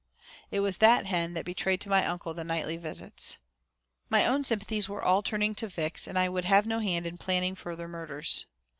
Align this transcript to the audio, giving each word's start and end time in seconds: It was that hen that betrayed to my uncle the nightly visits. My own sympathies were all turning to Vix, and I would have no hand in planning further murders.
It 0.49 0.61
was 0.61 0.77
that 0.77 1.05
hen 1.05 1.35
that 1.35 1.45
betrayed 1.45 1.79
to 1.81 1.89
my 1.89 2.03
uncle 2.07 2.33
the 2.33 2.43
nightly 2.43 2.75
visits. 2.75 3.37
My 4.09 4.25
own 4.25 4.43
sympathies 4.43 4.89
were 4.89 5.03
all 5.03 5.21
turning 5.21 5.53
to 5.53 5.67
Vix, 5.67 6.07
and 6.07 6.17
I 6.17 6.27
would 6.27 6.45
have 6.45 6.65
no 6.65 6.79
hand 6.79 7.05
in 7.05 7.19
planning 7.19 7.53
further 7.53 7.87
murders. 7.87 8.47